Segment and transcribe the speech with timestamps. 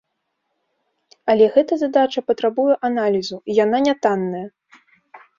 [1.33, 4.43] Але гэта задача патрабуе аналізу, і яна нятанная.